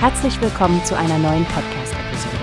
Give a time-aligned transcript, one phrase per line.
[0.00, 2.36] Herzlich willkommen zu einer neuen Podcast-Episode.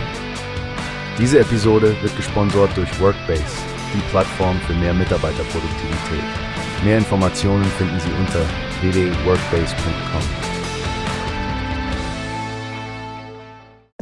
[1.18, 3.46] Diese Episode wird gesponsert durch Workbase,
[3.94, 6.26] die Plattform für mehr Mitarbeiterproduktivität.
[6.84, 8.42] Mehr Informationen finden Sie unter
[8.82, 10.22] www.workbase.com.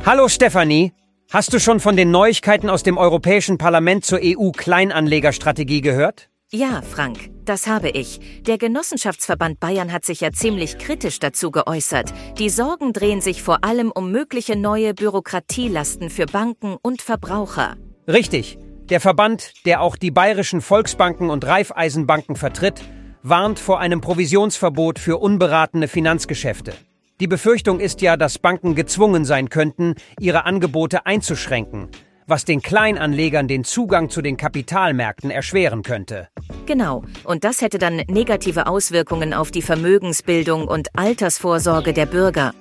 [0.04, 0.92] Hallo Stefanie,
[1.32, 6.32] hast du schon von den Neuigkeiten aus dem Europäischen Parlament zur EU-Kleinanlegerstrategie gehört?
[6.56, 8.44] Ja, Frank, das habe ich.
[8.44, 12.14] Der Genossenschaftsverband Bayern hat sich ja ziemlich kritisch dazu geäußert.
[12.38, 17.76] Die Sorgen drehen sich vor allem um mögliche neue Bürokratielasten für Banken und Verbraucher.
[18.08, 18.60] Richtig.
[18.84, 22.84] Der Verband, der auch die bayerischen Volksbanken und Raiffeisenbanken vertritt,
[23.24, 26.76] warnt vor einem Provisionsverbot für unberatene Finanzgeschäfte.
[27.20, 31.90] Die Befürchtung ist ja, dass Banken gezwungen sein könnten, ihre Angebote einzuschränken,
[32.28, 36.30] was den Kleinanlegern den Zugang zu den Kapitalmärkten erschweren könnte.
[36.66, 42.54] Genau, und das hätte dann negative Auswirkungen auf die Vermögensbildung und Altersvorsorge der Bürger.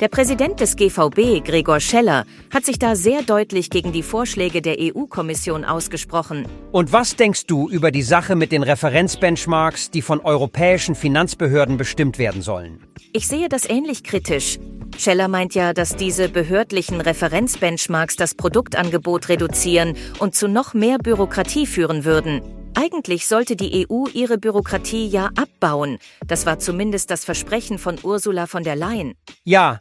[0.00, 4.76] Der Präsident des GVB, Gregor Scheller, hat sich da sehr deutlich gegen die Vorschläge der
[4.80, 6.48] EU-Kommission ausgesprochen.
[6.72, 12.18] Und was denkst du über die Sache mit den Referenzbenchmarks, die von europäischen Finanzbehörden bestimmt
[12.18, 12.80] werden sollen?
[13.12, 14.58] Ich sehe das ähnlich kritisch.
[14.98, 21.66] Scheller meint ja, dass diese behördlichen Referenzbenchmarks das Produktangebot reduzieren und zu noch mehr Bürokratie
[21.66, 22.40] führen würden.
[22.74, 25.98] Eigentlich sollte die EU ihre Bürokratie ja abbauen.
[26.26, 29.14] Das war zumindest das Versprechen von Ursula von der Leyen.
[29.44, 29.78] Ja,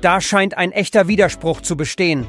[0.00, 2.26] da scheint ein echter Widerspruch zu bestehen.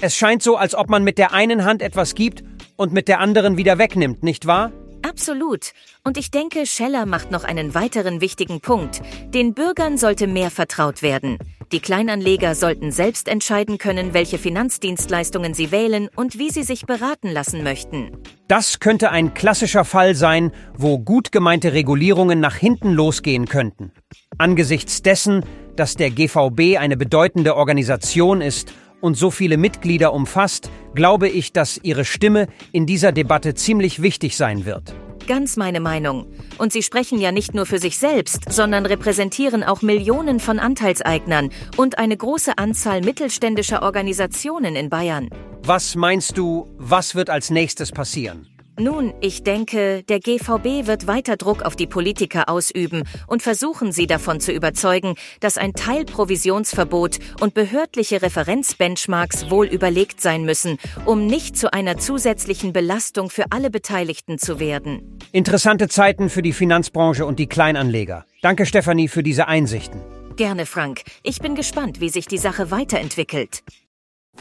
[0.00, 2.42] Es scheint so, als ob man mit der einen Hand etwas gibt
[2.76, 4.72] und mit der anderen wieder wegnimmt, nicht wahr?
[5.02, 5.72] Absolut.
[6.02, 9.02] Und ich denke, Scheller macht noch einen weiteren wichtigen Punkt.
[9.28, 11.38] Den Bürgern sollte mehr vertraut werden.
[11.72, 17.30] Die Kleinanleger sollten selbst entscheiden können, welche Finanzdienstleistungen sie wählen und wie sie sich beraten
[17.30, 18.10] lassen möchten.
[18.48, 23.92] Das könnte ein klassischer Fall sein, wo gut gemeinte Regulierungen nach hinten losgehen könnten.
[24.38, 25.44] Angesichts dessen,
[25.76, 31.78] dass der GVB eine bedeutende Organisation ist und so viele Mitglieder umfasst, glaube ich, dass
[31.82, 34.94] ihre Stimme in dieser Debatte ziemlich wichtig sein wird.
[35.26, 36.26] Ganz meine Meinung.
[36.58, 41.50] Und Sie sprechen ja nicht nur für sich selbst, sondern repräsentieren auch Millionen von Anteilseignern
[41.76, 45.30] und eine große Anzahl mittelständischer Organisationen in Bayern.
[45.62, 48.46] Was meinst du, was wird als nächstes passieren?
[48.76, 54.08] Nun, ich denke, der GVB wird weiter Druck auf die Politiker ausüben und versuchen, sie
[54.08, 61.56] davon zu überzeugen, dass ein Teilprovisionsverbot und behördliche Referenzbenchmarks wohl überlegt sein müssen, um nicht
[61.56, 65.13] zu einer zusätzlichen Belastung für alle Beteiligten zu werden.
[65.34, 68.24] Interessante Zeiten für die Finanzbranche und die Kleinanleger.
[68.40, 70.00] Danke, Stefanie, für diese Einsichten.
[70.36, 71.02] Gerne, Frank.
[71.24, 73.64] Ich bin gespannt, wie sich die Sache weiterentwickelt.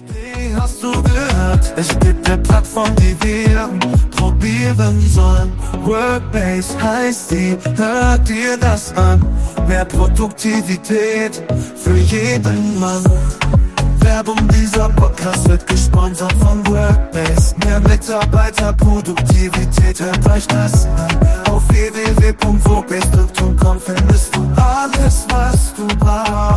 [0.05, 1.73] Wie hast du gehört?
[1.77, 3.71] Es gibt eine Plattform, die wir
[4.15, 5.51] probieren sollen.
[5.81, 9.19] Workbase heißt die, hört dir das an.
[9.67, 11.41] Mehr Produktivität
[11.75, 13.03] für jeden Mann.
[14.03, 17.55] Werbung dieser Podcast wird gesponsert von Workbase.
[17.65, 19.62] Mehr Mitarbeiterproduktivität,
[20.03, 21.09] hört euch das an.
[21.49, 26.52] Auf www.wobestu.com findest du alles, was du brauchst.